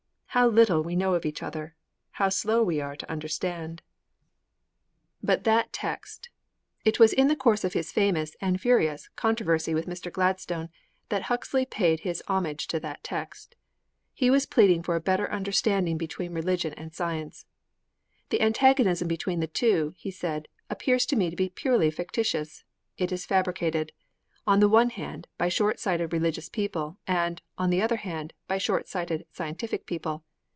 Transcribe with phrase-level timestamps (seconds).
[0.33, 1.75] How little we know of each other!
[2.11, 3.81] How slow we are to understand!
[3.81, 6.29] III But the text!
[6.85, 10.09] It was in the course of his famous and furious controversy with Mr.
[10.09, 10.69] Gladstone
[11.09, 13.55] that Huxley paid his homage to the text.
[14.13, 17.45] He was pleading for a better understanding between Religion and Science.
[18.29, 22.63] 'The antagonism between the two,' he said, 'appears to me to be purely fictitious.
[22.97, 23.91] It is fabricated,
[24.47, 28.57] on the one hand, by short sighted religious people, and, on the other hand, by
[28.57, 30.23] short sighted scientific people.'